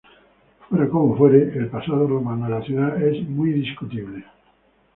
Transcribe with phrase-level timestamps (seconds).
[0.67, 4.25] Fuera como fuere, el pasado romano de la ciudad es muy discutible.